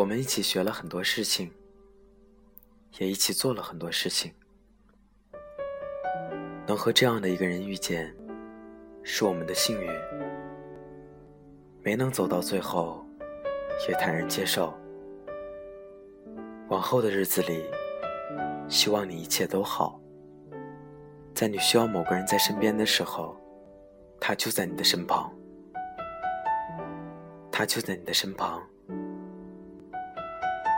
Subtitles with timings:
[0.00, 1.52] 我们一起学了很多事情，
[2.96, 4.32] 也一起做了很多事情。
[6.66, 8.10] 能和这样的一个人遇见，
[9.02, 9.90] 是我们的幸运。
[11.82, 13.04] 没能走到最后，
[13.90, 14.72] 也坦然接受。
[16.70, 17.62] 往后的日子里，
[18.70, 20.00] 希望你一切都好。
[21.34, 23.36] 在你需要某个人在身边的时候，
[24.18, 25.30] 他就在你的身旁，
[27.52, 28.66] 他就在你的身旁。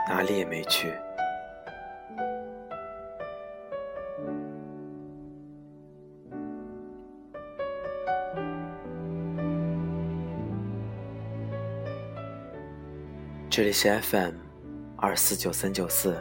[0.05, 0.93] 哪里也没去。
[13.49, 14.33] 这里是 FM
[14.97, 16.17] 二四九三九四，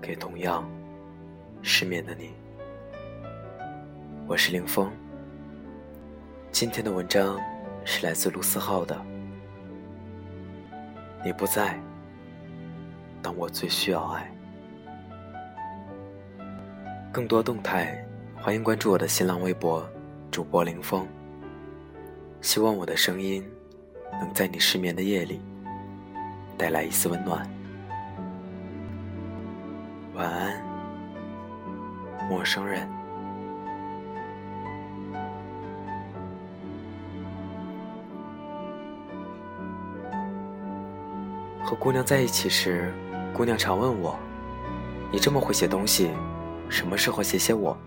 [0.00, 0.66] 给同样
[1.62, 2.32] 失眠的你，
[4.26, 4.90] 我是林峰。
[6.50, 7.38] 今天的文章
[7.84, 8.96] 是来自卢思浩的，
[11.24, 11.78] 你不在。
[13.28, 14.26] 当我最需要爱，
[17.12, 18.02] 更多动态，
[18.34, 19.86] 欢迎关注我的新浪微博，
[20.30, 21.06] 主播林峰。
[22.40, 23.46] 希望我的声音
[24.18, 25.42] 能在你失眠的夜里
[26.56, 27.46] 带来一丝温暖。
[30.14, 30.58] 晚安，
[32.30, 32.88] 陌生人。
[41.62, 42.90] 和姑娘在一起时。
[43.38, 44.18] 姑娘常问我
[45.12, 46.10] ：“你这么会写东西，
[46.68, 47.78] 什么时候写写我？”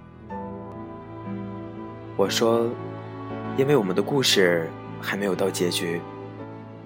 [2.15, 2.69] 我说
[3.59, 4.69] ：“因为我们的故事
[5.01, 5.99] 还没有到结局，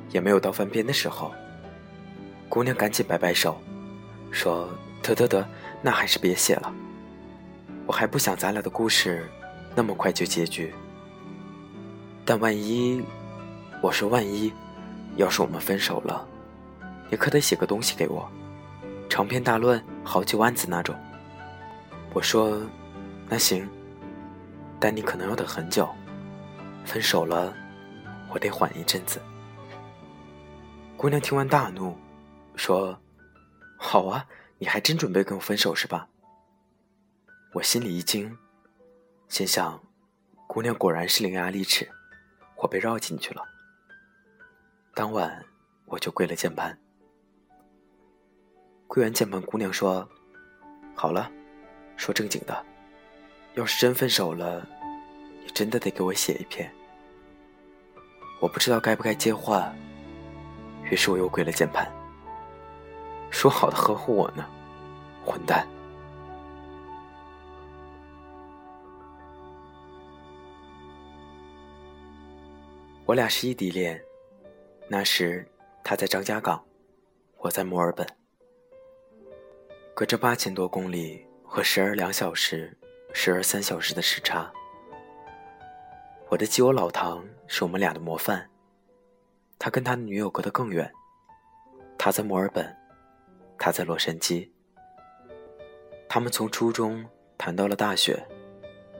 [0.09, 1.31] 也没有到翻篇的时候。”
[2.49, 3.55] 姑娘赶紧摆摆手，
[4.31, 4.67] 说
[5.03, 5.47] ：“得得得，
[5.79, 6.73] 那还是别写了。
[7.85, 9.29] 我还不想咱俩的故事
[9.75, 10.73] 那么快就结局。
[12.25, 13.03] 但万一……
[13.79, 14.51] 我说万一，
[15.17, 16.27] 要是我们分手了，
[17.11, 18.27] 你可得写个东西给我。”
[19.15, 20.93] 长篇大论，好几万字那种。
[22.13, 22.61] 我说
[23.31, 23.65] ：“那行，
[24.77, 25.87] 但你可能要等很久。
[26.83, 27.55] 分手了，
[28.29, 29.21] 我得缓一阵子。”
[30.97, 31.97] 姑娘听完大怒，
[32.57, 32.99] 说
[33.79, 34.27] ：“好啊，
[34.57, 36.09] 你还真准备跟我分手是吧？”
[37.55, 38.37] 我心里一惊，
[39.29, 39.81] 心想：
[40.45, 41.89] 姑娘果然是伶牙俐齿，
[42.57, 43.41] 我被绕进去了。
[44.93, 45.45] 当晚，
[45.85, 46.77] 我就跪了键盘。
[48.87, 50.07] 柜员键盘姑娘说
[50.95, 51.29] ：“好了，
[51.97, 52.65] 说正经的，
[53.55, 54.65] 要是真分手了，
[55.43, 56.71] 你真的得给我写一篇。”
[58.39, 59.73] 我不知道该不该接话，
[60.83, 61.91] 于是我又跪了键盘。
[63.31, 64.45] 说好的呵护我呢，
[65.25, 65.67] 混蛋！
[73.05, 74.01] 我俩是异地恋，
[74.87, 75.47] 那时
[75.83, 76.63] 他在张家港，
[77.39, 78.07] 我在墨尔本。
[79.95, 82.77] 隔着八千多公里和时而两小时、
[83.13, 84.51] 时而三小时的时差，
[86.27, 88.45] 我的基友老唐是我们俩的模范。
[89.57, 90.91] 他跟他的女友隔得更远，
[91.97, 92.75] 他在墨尔本，
[93.57, 94.49] 他在洛杉矶。
[96.09, 97.05] 他们从初中
[97.37, 98.21] 谈到了大学，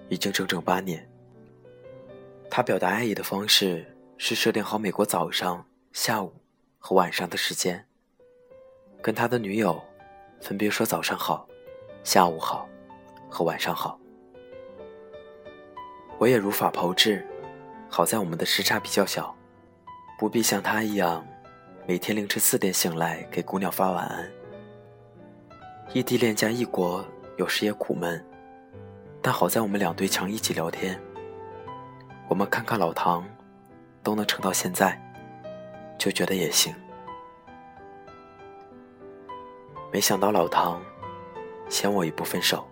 [0.07, 1.05] 已经整整八年。
[2.49, 3.85] 他表达爱意的方式
[4.17, 6.33] 是设定好美国早上、下午
[6.79, 7.85] 和晚上的时间，
[9.01, 9.83] 跟他的女友。
[10.45, 11.47] 分别说早上好，
[12.03, 12.69] 下午好，
[13.27, 13.99] 和晚上好。
[16.19, 17.25] 我也如法炮制，
[17.89, 19.35] 好在我们的时差比较小，
[20.19, 21.25] 不必像他一样，
[21.87, 24.31] 每天凌晨四点醒来给姑娘发晚安。
[25.93, 27.03] 异地恋加异国，
[27.37, 28.23] 有时也苦闷，
[29.23, 31.01] 但好在我们两对墙一起聊天。
[32.27, 33.25] 我们看看老唐，
[34.03, 34.95] 都能撑到现在，
[35.97, 36.71] 就觉得也行。
[39.95, 40.83] 没想到老唐
[41.69, 42.67] 先我一步分手，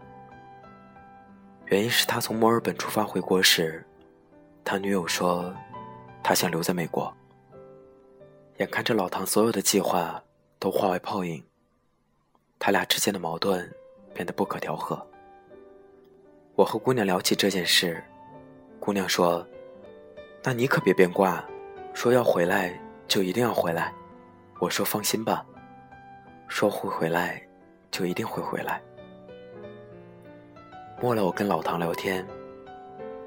[1.68, 3.82] 原因是他从墨尔本出发回国时，
[4.66, 5.56] 他女友说
[6.22, 7.16] 他想留在美国。
[8.58, 10.22] 眼看着老唐所有的计划
[10.60, 11.42] 都化为泡影，
[12.60, 13.74] 他俩之间的矛盾
[14.14, 15.02] 变得不可调和。
[16.56, 18.04] 我和姑娘聊起这件事，
[18.82, 19.48] 姑娘说
[20.44, 21.42] ：“那你可别变卦，
[21.94, 22.78] 说要回来
[23.08, 23.94] 就一定要回来。”
[24.60, 25.46] 我说：“放心吧。”
[26.48, 27.42] 说会回来，
[27.90, 28.82] 就一定会回来。
[31.02, 32.26] 末了，我跟老唐聊天，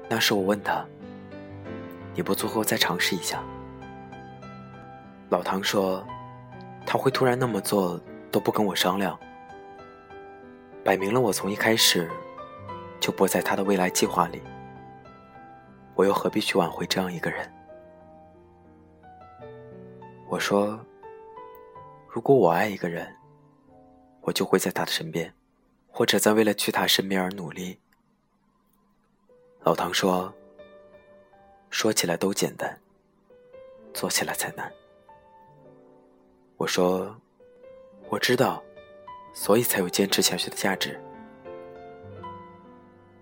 [0.09, 0.85] 那时我问他
[2.15, 3.43] ：“你不最后再尝试一下？”
[5.29, 6.03] 老唐说
[6.87, 7.99] ：“他会突然那么做，
[8.31, 9.19] 都不跟我商量，
[10.83, 12.09] 摆明了我从一开始
[12.99, 14.41] 就不在他的未来计划里。
[15.93, 17.51] 我又何必去挽回这样一个人？”
[20.29, 20.79] 我说。
[22.17, 23.15] 如果我爱一个人，
[24.21, 25.31] 我就会在他的身边，
[25.87, 27.79] 或者在为了去他身边而努力。
[29.59, 30.33] 老唐说
[31.69, 32.75] ：“说起来都简单，
[33.93, 34.73] 做起来才难。”
[36.57, 37.15] 我说
[38.09, 38.63] ：“我知道，
[39.31, 40.99] 所以才有坚持下去的价值。”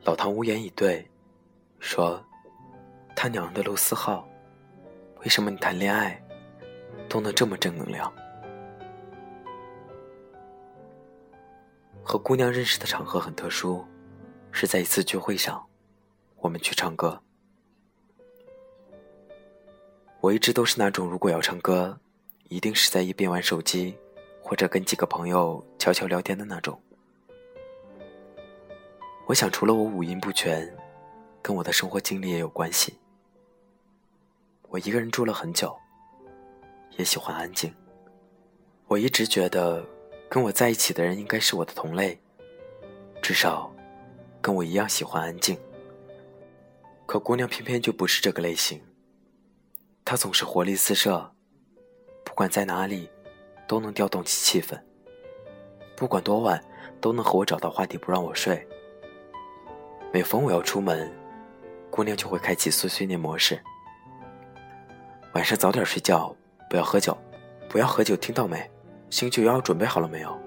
[0.05, 1.05] 老唐无言以对，
[1.81, 2.23] 说
[3.13, 4.25] ：“他娘的，陆思浩，
[5.19, 6.17] 为什么你谈恋爱
[7.09, 8.09] 都能这么正能量？”
[12.07, 13.83] 和姑娘认识的场合很特殊，
[14.51, 15.65] 是在一次聚会上，
[16.37, 17.19] 我们去唱歌。
[20.21, 21.99] 我一直都是那种如果要唱歌，
[22.47, 23.97] 一定是在一边玩手机，
[24.39, 26.79] 或者跟几个朋友悄悄聊天的那种。
[29.25, 30.71] 我想，除了我五音不全，
[31.41, 32.99] 跟我的生活经历也有关系。
[34.69, 35.75] 我一个人住了很久，
[36.97, 37.73] 也喜欢安静。
[38.85, 39.83] 我一直觉得，
[40.29, 42.19] 跟我在一起的人应该是我的同类，
[43.21, 43.73] 至少
[44.41, 45.57] 跟我一样喜欢安静。
[47.05, 48.81] 可姑娘偏偏就不是这个类型，
[50.03, 51.31] 她总是活力四射，
[52.23, 53.09] 不管在哪里，
[53.67, 54.77] 都能调动起气氛。
[55.95, 56.61] 不管多晚，
[56.99, 58.67] 都能和我找到话题不让我睡。
[60.11, 61.11] 每逢我要出门，
[61.89, 63.61] 姑娘就会开启碎碎念模式。
[65.33, 66.35] 晚上早点睡觉，
[66.69, 67.17] 不要喝酒，
[67.69, 68.69] 不要喝酒，听到没？
[69.09, 70.37] 醒酒药准备好了没有？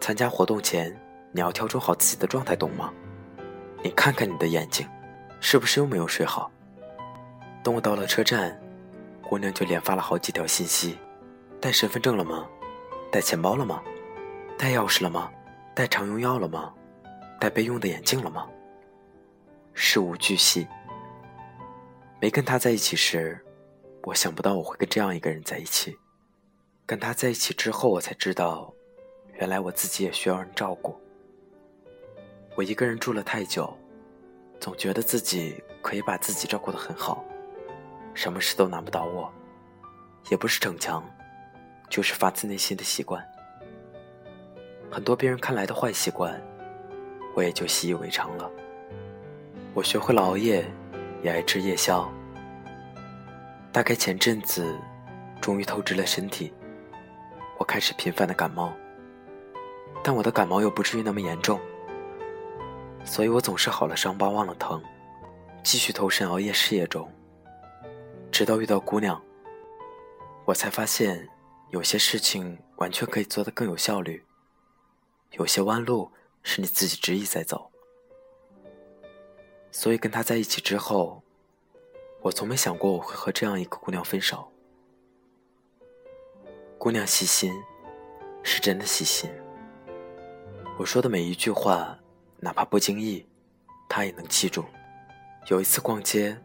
[0.00, 0.92] 参加活动前，
[1.30, 2.92] 你要调整好自己的状态，懂吗？
[3.82, 4.88] 你看看你的眼睛，
[5.40, 6.50] 是不是又没有睡好？
[7.62, 8.60] 等我到了车站，
[9.22, 10.98] 姑娘就连发了好几条信息：
[11.60, 12.46] 带身份证了吗？
[13.12, 13.80] 带钱包了吗？
[14.58, 15.30] 带钥匙了吗？
[15.74, 16.72] 带常用药了吗？
[17.38, 18.48] 带备用的眼镜了吗？
[19.74, 20.66] 事无巨细。
[22.20, 23.40] 没跟他在一起时，
[24.04, 25.96] 我想不到我会跟这样一个人在一起。
[26.84, 28.72] 跟他在一起之后，我才知道，
[29.34, 30.94] 原来我自己也需要人照顾。
[32.54, 33.72] 我一个人住了太久，
[34.60, 37.24] 总觉得自己可以把自己照顾得很好，
[38.14, 39.32] 什么事都难不倒我。
[40.30, 41.02] 也不是逞强，
[41.88, 43.26] 就是发自内心的习惯。
[44.90, 46.40] 很多别人看来的坏习惯，
[47.34, 48.50] 我也就习以为常了。
[49.74, 50.64] 我学会了熬夜，
[51.22, 52.12] 也爱吃夜宵。
[53.72, 54.76] 大概前阵子，
[55.40, 56.52] 终于透支了身体，
[57.62, 58.74] 我开始频繁的感冒。
[60.02, 61.60] 但我的感冒又不至于那么严重，
[63.04, 64.82] 所以我总是好了伤疤忘了疼，
[65.62, 67.08] 继续投身熬夜事业中。
[68.32, 69.22] 直到遇到姑娘，
[70.44, 71.28] 我才发现，
[71.70, 74.24] 有些事情完全可以做得更有效率，
[75.38, 76.10] 有些弯路
[76.42, 77.70] 是你自己执意在走。
[79.70, 81.22] 所以跟他在一起之后，
[82.22, 84.51] 我从没想过我会和这样一个姑娘分手。
[86.82, 87.62] 姑娘细心，
[88.42, 89.30] 是真的细心。
[90.76, 91.96] 我说的每一句话，
[92.40, 93.24] 哪怕不经意，
[93.88, 94.64] 她也能记住。
[95.46, 96.36] 有一次逛街，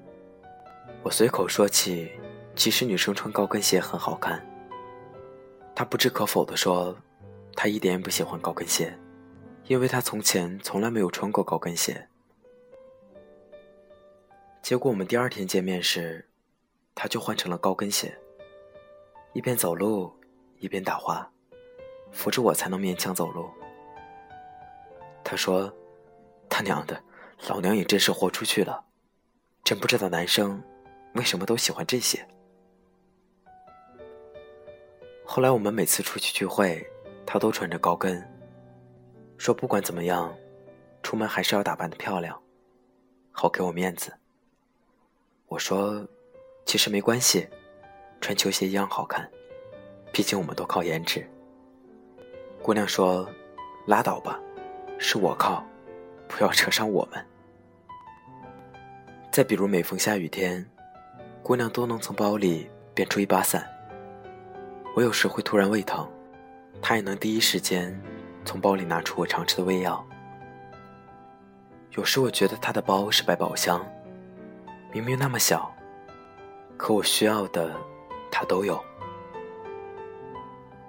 [1.01, 2.12] 我随口说起，
[2.56, 4.39] 其实女生穿高跟鞋很好看。
[5.74, 6.95] 她不置可否地说，
[7.56, 8.95] 她一点也不喜欢高跟鞋，
[9.66, 12.07] 因为她从前从来没有穿过高跟鞋。
[14.62, 16.29] 结果我们第二天见面时，
[16.94, 18.15] 他就换成了高跟鞋。
[19.34, 20.12] 一边走路
[20.59, 21.29] 一边打滑，
[22.11, 23.49] 扶着我才能勉强走路。
[25.23, 25.71] 他说
[26.49, 27.01] ：“他娘的，
[27.47, 28.85] 老娘也真是豁出去了，
[29.63, 30.63] 真不知道男生
[31.13, 32.25] 为什么都喜欢这些。”
[35.25, 36.85] 后来我们每次出去聚会，
[37.25, 38.25] 他都穿着高跟，
[39.37, 40.33] 说不管怎么样，
[41.03, 42.41] 出门还是要打扮的漂亮，
[43.31, 44.13] 好给我面子。
[45.47, 46.07] 我说
[46.65, 47.47] ：“其实没关系，
[48.21, 49.29] 穿球鞋一样好看，
[50.17, 51.24] 毕竟我们都靠颜值。”
[52.63, 53.29] 姑娘说
[53.86, 54.39] ：“拉倒吧，
[54.97, 55.63] 是我靠，
[56.27, 57.24] 不要扯上我们。”
[59.31, 60.67] 再比如每逢下雨天，
[61.43, 63.69] 姑娘都能从包里变出一把伞。
[64.95, 66.09] 我有时会突然胃疼，
[66.81, 67.95] 她也能第一时间
[68.43, 70.03] 从包里拿出我常吃的胃药。
[71.91, 73.86] 有时我觉得她的包是百宝箱。
[74.91, 75.71] 明明那么小，
[76.75, 77.71] 可我需要的，
[78.31, 78.83] 她都有。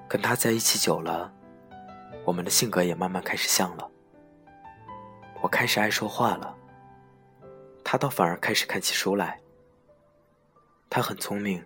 [0.09, 1.33] 跟他在一起久了，
[2.25, 3.91] 我们的性格也慢慢开始像了。
[5.41, 6.57] 我开始爱说话了，
[7.85, 9.39] 他倒反而开始看起书来。
[10.89, 11.63] 他很聪明，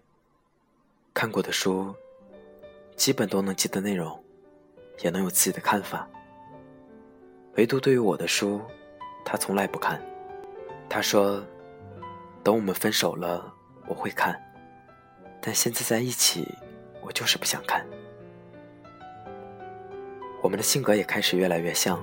[1.14, 1.94] 看过的书，
[2.96, 4.22] 基本都能记得内容，
[5.02, 6.08] 也能有自己的看法。
[7.54, 8.60] 唯独对于我的书，
[9.24, 10.02] 他从来不看。
[10.88, 11.42] 他说。
[12.44, 13.54] 等我们分手了，
[13.86, 14.36] 我会看。
[15.40, 16.44] 但现在在一起，
[17.00, 17.86] 我就是不想看。
[20.42, 22.02] 我们的性格也开始越来越像，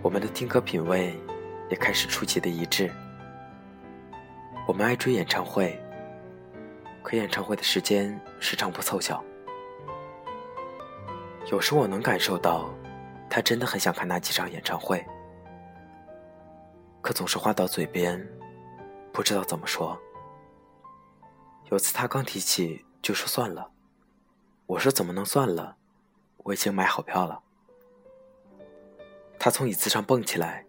[0.00, 1.12] 我们的听歌品味
[1.68, 2.88] 也开始出奇的一致。
[4.64, 5.76] 我们爱追演唱会，
[7.02, 9.20] 可演唱会的时间时常不凑巧。
[11.50, 12.72] 有时我能感受到，
[13.28, 15.04] 他真的很想看那几场演唱会，
[17.00, 18.24] 可总是话到嘴边，
[19.12, 20.00] 不知道怎么说。
[21.72, 23.68] 有次他刚提起，就说算了。
[24.66, 25.76] 我说怎么能算了？
[26.42, 27.40] 我已经买好票了。
[29.38, 30.64] 他从椅子上蹦起来，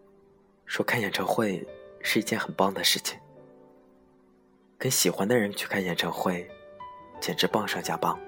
[0.65, 1.67] 说看演唱会
[2.01, 3.19] 是一件很棒的事情。
[4.77, 6.49] 跟喜欢的人去看演唱会，
[7.19, 8.19] 简直棒上加棒。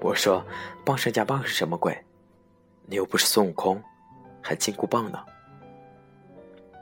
[0.00, 0.44] 我说
[0.84, 1.96] ：“棒上加棒是什么鬼？
[2.86, 3.82] 你又不是孙悟空，
[4.42, 5.24] 还金箍棒呢？”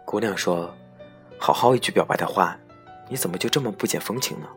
[0.06, 0.74] 姑娘说
[1.38, 2.58] ：“好好一句表白的话，
[3.08, 4.48] 你怎么就这么不解风情呢？”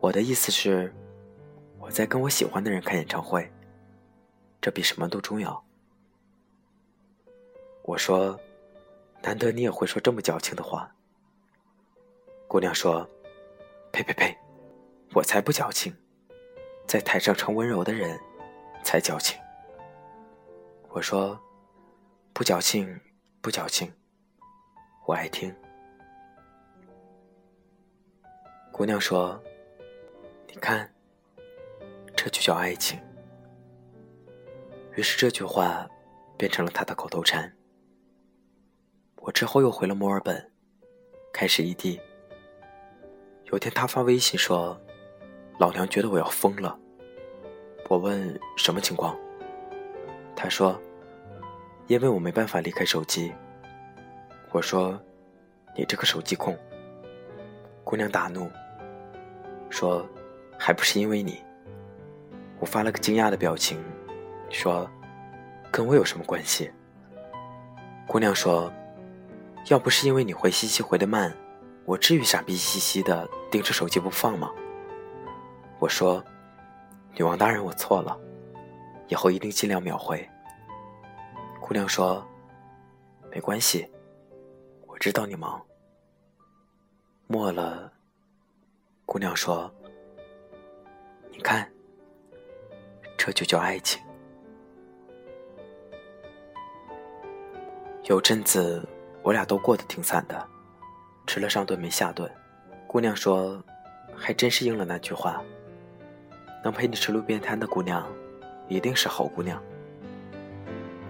[0.00, 0.94] 我的意思是，
[1.78, 3.50] 我在跟我喜欢的人看演唱会，
[4.60, 5.64] 这比什么都重要。
[7.82, 8.38] 我说
[9.22, 10.94] ：“难得你也会说这么矫情的话。”
[12.46, 13.08] 姑娘说
[13.92, 14.36] ：“呸呸呸，
[15.14, 15.96] 我才不矫情，
[16.86, 18.20] 在台上唱温柔的人
[18.82, 19.38] 才矫情。”
[20.90, 21.40] 我说
[22.34, 23.00] ：“不矫情，
[23.40, 23.92] 不矫情，
[25.06, 25.54] 我爱听。”
[28.70, 29.42] 姑娘说
[30.46, 30.92] ：“你看，
[32.14, 33.00] 这就叫爱情。”
[34.98, 35.88] 于是这句话
[36.36, 37.52] 变成了他的口头禅。
[39.20, 40.50] 我之后又回了墨尔本，
[41.32, 42.00] 开始异地。
[43.44, 44.76] 有天他发微信说
[45.60, 46.76] ：“老娘觉得我要疯了。”
[47.88, 49.16] 我问什么情况，
[50.34, 50.76] 他说
[51.86, 53.32] ：“因为我没办法离开手机。”
[54.50, 55.00] 我说
[55.78, 56.58] ：“你这个手机控。”
[57.86, 58.50] 姑娘大怒，
[59.70, 60.04] 说
[60.58, 61.40] ：“还不是因为你。”
[62.58, 63.80] 我发了个惊讶的表情，
[64.48, 64.90] 你说
[65.70, 66.70] ：“跟我有什么关系？”
[68.08, 68.72] 姑娘说
[69.68, 71.32] ：“要不是因为你回信息回的慢。”
[71.84, 74.50] 我至于傻逼兮兮的盯着手机不放吗？
[75.78, 76.22] 我说
[77.16, 78.18] ：“女王大人，我错了，
[79.06, 80.28] 以后一定尽量秒回。”
[81.60, 82.26] 姑娘说
[83.32, 83.90] ：“没关系，
[84.86, 85.64] 我知道你忙。”
[87.26, 87.90] 默了，
[89.06, 89.72] 姑娘说
[91.32, 91.70] ：“你看，
[93.16, 94.02] 这就叫爱情。”
[98.08, 98.82] 有阵子，
[99.22, 100.48] 我俩都过得挺惨的。
[101.26, 102.26] 吃了上顿没下顿，
[102.86, 103.62] 姑娘说
[104.16, 105.42] ：“还真是应了那句话，
[106.64, 108.02] 能陪你吃路边摊的姑娘，
[108.66, 109.62] 一定是好姑娘。”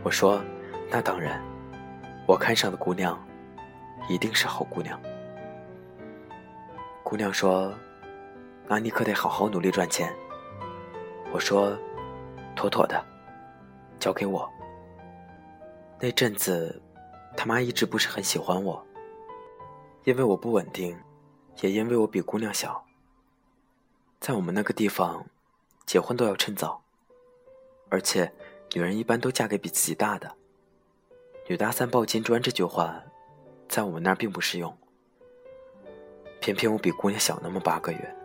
[0.03, 0.43] 我说
[0.91, 1.41] ：“那当然，
[2.27, 3.17] 我看上的姑娘，
[4.09, 5.01] 一定是好姑娘。”
[7.05, 7.73] 姑娘说
[8.67, 10.13] ：“那你可得好好努力赚钱。”
[11.31, 11.79] 我说
[12.57, 13.01] ：“妥妥的，
[14.01, 14.51] 交给我。”
[16.01, 16.81] 那阵子，
[17.39, 18.85] 他妈一直不是很喜欢我。
[20.03, 20.99] 因为我不稳定，
[21.61, 22.85] 也因为我比姑娘小。
[24.19, 25.25] 在我们那个地方，
[25.87, 26.83] 结婚都要趁早，
[27.91, 28.33] 而且
[28.75, 30.35] 女人一般都嫁给比自己大的。
[31.47, 33.01] 女大三抱金砖这句话，
[33.69, 34.77] 在我们那儿并不适用。
[36.41, 38.17] 偏偏我比姑娘小那么八个月。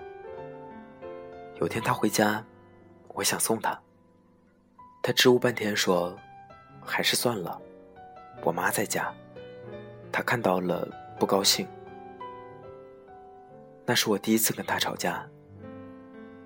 [1.60, 2.44] 有天她回家，
[3.10, 3.80] 我想送她，
[5.04, 6.18] 她支吾半天说
[6.84, 7.62] ：“还是算了，
[8.44, 9.14] 我妈在家，
[10.12, 10.88] 她看到了。”
[11.20, 11.66] 不高兴，
[13.86, 15.26] 那是我第一次跟她吵架。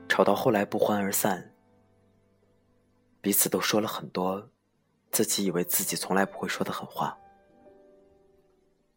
[0.08, 1.52] 吵到后来不欢而散，
[3.22, 4.48] 彼此都说了很多
[5.10, 7.18] 自己以为自己从来不会说的狠话。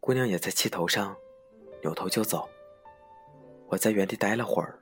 [0.01, 1.17] 姑娘也在气头上，
[1.81, 2.47] 扭头就走。
[3.69, 4.79] 我在原地待了会儿，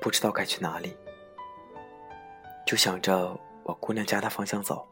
[0.00, 0.96] 不知道该去哪里，
[2.64, 4.88] 就想着往姑娘家的方向走。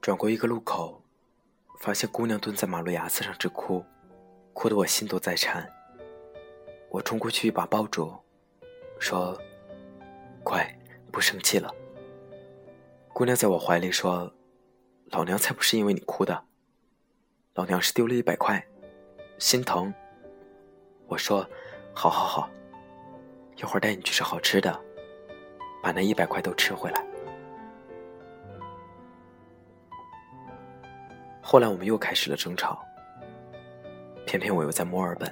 [0.00, 1.03] 转过一个路口，
[1.78, 3.84] 发现姑娘蹲在马路牙子上直哭。
[4.52, 5.68] 哭得我心都在颤。
[6.88, 8.16] 我冲过去一把抱住，
[9.00, 9.36] 说
[10.44, 10.64] ：“乖，
[11.10, 11.74] 不生气了。”
[13.12, 14.32] 姑娘在我怀里说
[15.10, 16.44] ：“老娘才不是因为你哭的，
[17.54, 18.64] 老娘是丢了一百块，
[19.38, 19.92] 心疼。”
[21.08, 21.44] 我说
[21.92, 22.50] ：“好好好，
[23.56, 24.80] 一会儿带你去吃好吃的，
[25.82, 27.04] 把那一百块都吃回来。”
[31.46, 32.82] 后来我们又开始了争吵。
[34.24, 35.30] 偏偏我又在墨尔本，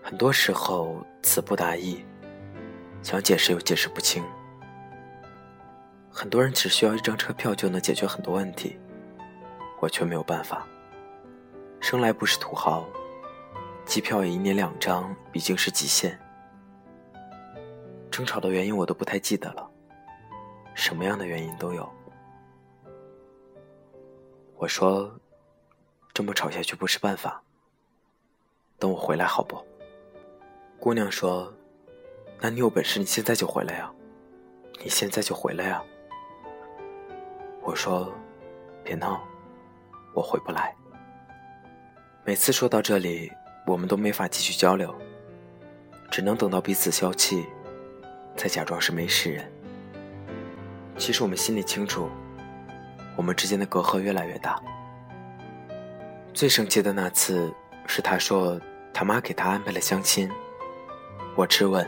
[0.00, 2.04] 很多时候词不达意，
[3.02, 4.24] 想解释又解释不清。
[6.08, 8.78] 很多人只需要一张车票就能解决很多问题，
[9.80, 10.64] 我却没有办法。
[11.80, 12.88] 生来不是土豪，
[13.84, 16.16] 机票也一年两张已经是极限。
[18.08, 19.68] 争吵的原因我都不太记得了，
[20.74, 21.92] 什么样的原因都有。
[24.60, 25.10] 我说，
[26.12, 27.42] 这么吵下去不是办法。
[28.78, 29.58] 等我回来好不？
[30.78, 31.50] 姑娘说
[32.38, 33.90] ：“那你有本事你现在就回来呀！
[34.84, 35.82] 你现在就回来呀！”
[37.64, 38.12] 我说
[38.84, 39.22] ：“别闹，
[40.12, 40.76] 我回不来。”
[42.22, 43.32] 每次说到这里，
[43.66, 44.94] 我们都没法继续交流，
[46.10, 47.46] 只能等到彼此消气，
[48.36, 49.50] 才假装是没事人。
[50.98, 52.10] 其实我们心里清楚。
[53.20, 54.58] 我们之间的隔阂越来越大。
[56.32, 57.52] 最生气的那次
[57.86, 58.58] 是他说
[58.94, 60.26] 他妈给他安排了相亲，
[61.36, 61.86] 我质问：“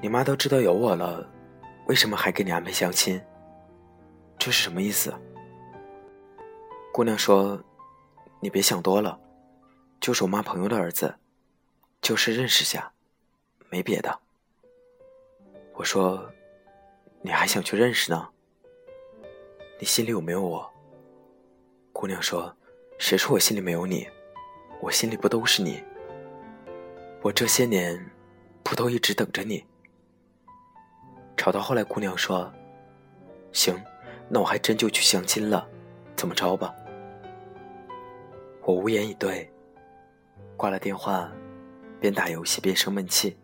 [0.00, 1.30] 你妈都知道有我了，
[1.88, 3.20] 为什么还给你安排相亲？
[4.38, 5.14] 这是什么意思？”
[6.90, 7.62] 姑娘说
[8.40, 9.20] ：“你别想多了，
[10.00, 11.14] 就是我妈朋友的儿子，
[12.00, 12.90] 就是认识下，
[13.68, 14.18] 没别的。”
[15.76, 16.32] 我说
[17.20, 18.26] ：“你还想去认识呢？”
[19.80, 20.68] 你心里有没有我？
[21.92, 22.52] 姑娘说
[22.98, 24.08] ：“谁说我心里没有你？
[24.80, 25.80] 我心里不都是你？
[27.22, 27.96] 我这些年
[28.64, 29.64] 不都一直等着你？”
[31.36, 32.52] 吵到后来，姑娘说
[33.54, 33.80] ：“行，
[34.28, 35.68] 那我还真就去相亲了，
[36.16, 36.74] 怎么着吧？”
[38.66, 39.48] 我无言以对，
[40.56, 41.30] 挂了电话，
[42.00, 43.38] 边打游戏边生闷气。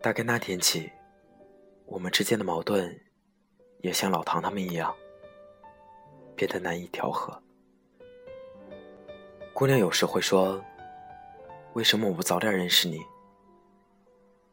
[0.00, 0.90] 大概那天起，
[1.84, 2.98] 我们之间的矛盾。
[3.86, 4.92] 也像老唐他们一样，
[6.34, 7.40] 变得难以调和。
[9.54, 10.60] 姑娘有时会说
[11.74, 13.00] ：“为什么我不早点认识你？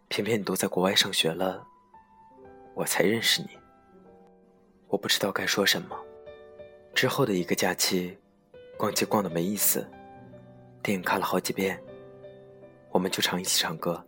[0.08, 1.66] 偏偏你都在国外上学了，
[2.76, 3.50] 我才认识你。”
[4.88, 5.98] 我不知道该说什么。
[6.94, 8.16] 之后的一个假期，
[8.78, 9.90] 逛街逛的没意思，
[10.84, 11.84] 电影看了好几遍，
[12.92, 14.06] 我们就常一起唱歌。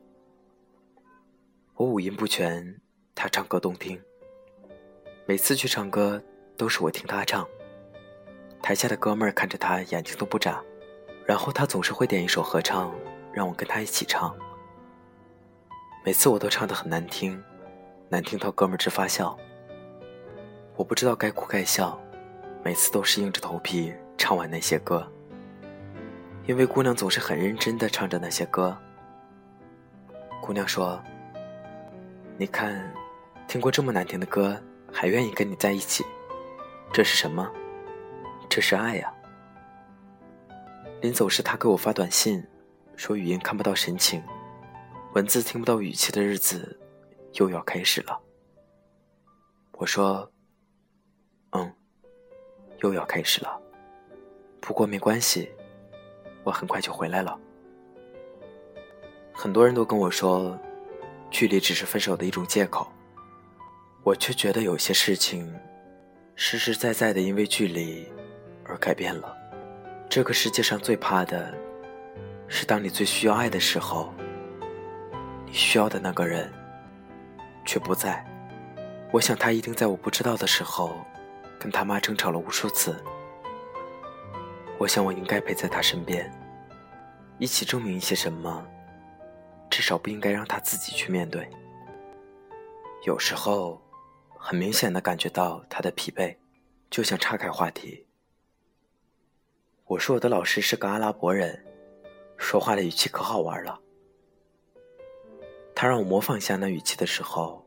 [1.74, 2.80] 我五音不全，
[3.16, 4.00] 他唱歌动听。
[5.28, 6.22] 每次去唱歌，
[6.56, 7.48] 都是我听他唱。
[8.62, 10.62] 台下的哥们儿看着他，眼睛都不眨。
[11.26, 12.94] 然后他总是会点一首合唱，
[13.34, 14.36] 让我跟他一起唱。
[16.04, 17.44] 每次我都唱得很难听，
[18.08, 19.36] 难听到哥们儿直发笑。
[20.76, 22.00] 我不知道该哭该笑，
[22.64, 25.12] 每次都是硬着头皮唱完那些歌。
[26.46, 28.78] 因为姑娘总是很认真地唱着那些歌。
[30.40, 31.02] 姑娘说
[32.38, 32.94] ：“你看，
[33.48, 34.56] 听过这么难听的歌。”
[34.98, 36.06] 还愿意跟你在一起，
[36.94, 37.52] 这是什么？
[38.50, 39.14] 这是爱呀！
[41.02, 42.42] 临走时，他给我发短信，
[42.96, 44.24] 说语音看不到神情，
[45.14, 46.80] 文字听不到语气的日子
[47.34, 48.18] 又要开始了。
[49.74, 50.32] 我说
[51.52, 51.76] ：“嗯，
[52.80, 53.62] 又要开始了。
[54.62, 55.52] 不过没关系，
[56.46, 57.38] 我很快就回来了。”
[59.36, 60.58] 很多人都跟我说，
[61.30, 62.90] 距离只是分手的一种借口。
[64.06, 65.52] 我却觉得有些事情，
[66.36, 68.08] 实实在在的因为距离
[68.64, 69.36] 而改变了。
[70.08, 71.52] 这个世界上最怕的，
[72.48, 74.14] 是当你最需要爱的时候，
[75.48, 76.54] 你需要的那个人
[77.66, 78.24] 却不在。
[79.12, 80.96] 我想他一定在我不知道的时候，
[81.60, 82.96] 跟他妈争吵了无数次。
[84.78, 86.32] 我想我应该陪在他身边，
[87.40, 88.64] 一起证明一些什么，
[89.68, 91.50] 至少不应该让他自己去面对。
[93.04, 93.82] 有时候。
[94.48, 96.38] 很明显的感觉到他的疲惫，
[96.92, 98.06] 就想岔开话题。
[99.86, 101.66] 我说我的老师是个阿拉伯人，
[102.38, 103.80] 说话的语气可好玩了。
[105.74, 107.66] 他让我模仿一下那语气的时候，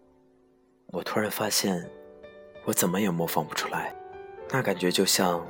[0.93, 1.91] 我突然发现，
[2.65, 3.93] 我怎么也模仿不出来。
[4.49, 5.45] 那感觉就像，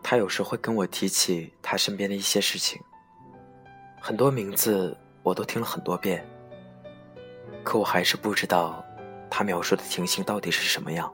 [0.00, 2.80] 他有时会跟我提起他身边的一些事情，
[4.00, 6.24] 很多名字我都听了很多遍，
[7.64, 8.85] 可我还是不知道。
[9.38, 11.12] 他描述的情形到底是什么样？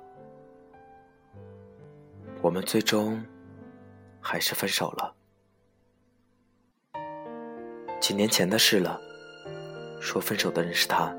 [2.41, 3.21] 我们最终
[4.21, 5.13] 还是分手了。
[7.99, 9.01] 几年前的事了。
[10.01, 11.13] 说分手的人是他，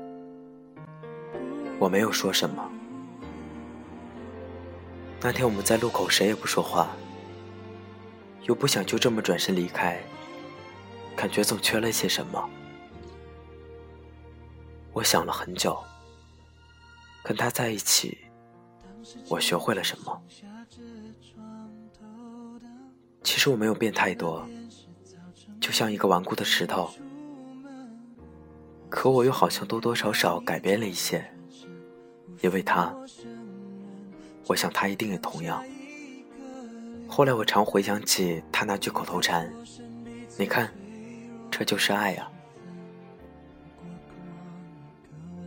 [1.78, 2.70] 我没有说什么。
[5.20, 6.88] 那天我们在路口，谁也不说话，
[8.44, 10.00] 又不想就这么转身离开，
[11.14, 12.48] 感觉总缺了些什么。
[14.94, 15.78] 我想了很久。
[17.24, 18.18] 跟他在一起，
[19.30, 20.22] 我学会了什么？
[23.22, 24.46] 其实我没有变太多，
[25.58, 26.90] 就像一个顽固的石头。
[28.90, 31.26] 可我又好像多多少少改变了一些，
[32.42, 32.94] 因为他，
[34.46, 35.64] 我想他一定也同样。
[37.08, 39.50] 后来我常回想起他那句口头禅
[40.38, 40.70] ：“你看，
[41.50, 42.30] 这就是爱呀。”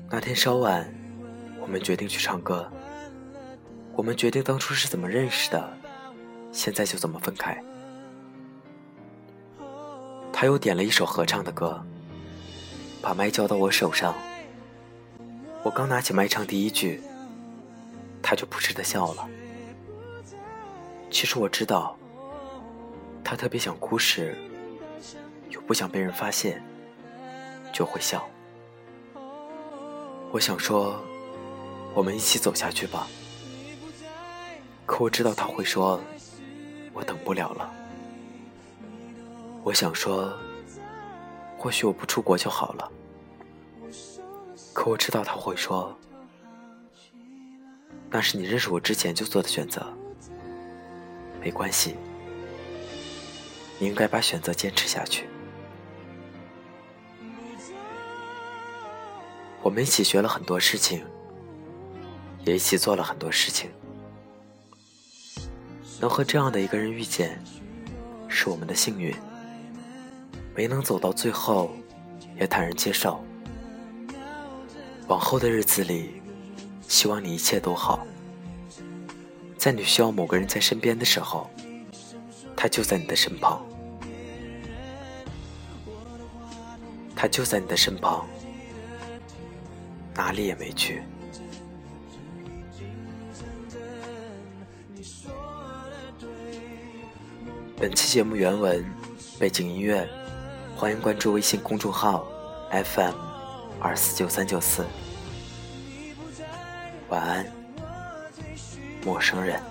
[0.10, 0.92] 那天稍晚。
[1.68, 2.72] 我们决定去唱歌。
[3.94, 5.78] 我们决定当初是怎么认识的，
[6.54, 7.62] 现在就怎么分开。
[10.32, 11.84] 他又点了一首合唱的歌，
[13.02, 14.16] 把麦交到我手上。
[15.62, 17.02] 我刚拿起麦唱第一句，
[18.22, 19.28] 他就扑哧的笑了。
[21.12, 21.98] 其实我知道，
[23.26, 24.38] 他特别想哭时，
[25.50, 26.64] 又不想被人发现，
[27.74, 28.26] 就会笑。
[30.32, 31.02] 我想说，
[31.94, 33.08] 我们一起走下去吧。
[34.86, 36.00] 可我知道他会说，
[36.94, 37.74] 我等不了了。
[39.64, 40.32] 我想说，
[41.58, 42.92] 或许我不出国就好了。
[44.74, 45.98] 可我知道他会说，
[48.10, 49.86] 那是你认识我之前就做的选择。
[51.42, 51.96] 没关系，
[53.80, 55.28] 你应该把选择坚持下去。
[59.62, 61.04] 我们一起学了很多事情，
[62.48, 63.70] 也一起做了很多事情。
[66.00, 67.38] 能和这样的一个人遇见，
[68.30, 69.14] 是我们的幸运。
[70.56, 71.72] 没能走到最后，
[72.40, 73.22] 也坦然接受。
[75.08, 76.22] 往后的日子里，
[76.88, 78.06] 希望你一切都好。
[79.58, 81.50] 在你需要某个人在身边的时候，
[82.56, 83.62] 他就在你的身旁。
[87.16, 88.26] 他就在你的身旁，
[90.14, 91.02] 哪里也没去。
[97.80, 98.84] 本期节目原文、
[99.38, 100.10] 背景音乐，
[100.76, 102.28] 欢迎关注微信公众号
[102.72, 103.14] FM
[103.80, 104.84] 二四九三九四。
[107.10, 107.46] 晚安，
[109.06, 109.62] 陌生人。